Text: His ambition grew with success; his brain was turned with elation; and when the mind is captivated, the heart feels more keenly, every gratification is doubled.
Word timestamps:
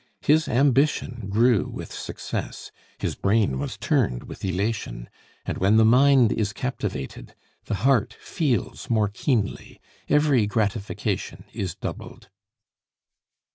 His 0.23 0.47
ambition 0.47 1.27
grew 1.29 1.65
with 1.67 1.91
success; 1.93 2.71
his 2.97 3.13
brain 3.13 3.59
was 3.59 3.77
turned 3.77 4.23
with 4.23 4.43
elation; 4.43 5.07
and 5.45 5.59
when 5.59 5.77
the 5.77 5.85
mind 5.85 6.31
is 6.31 6.53
captivated, 6.53 7.35
the 7.65 7.75
heart 7.85 8.15
feels 8.19 8.89
more 8.89 9.09
keenly, 9.09 9.79
every 10.09 10.47
gratification 10.47 11.43
is 11.53 11.75
doubled. 11.75 12.29